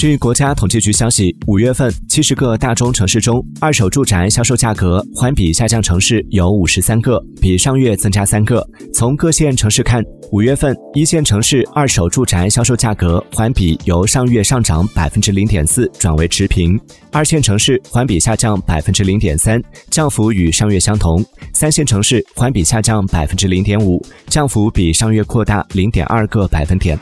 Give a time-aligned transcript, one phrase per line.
[0.00, 8.66] 据国家统计局消息五月份七十个大中城市中二手住宅销售价格环比下降城市有五十三个比上月增加三个。
[8.94, 10.02] 从各线城市看
[10.32, 16.80] 五月份一线城市二手住宅销售价格环比由上月上涨百分之零点四转为持平
[17.12, 21.22] 二线城市环比下降百分之零点三降幅与上月相同
[21.52, 26.98] 三线城市环比下降百分之零点五降幅比上月扩大零点二个百分点。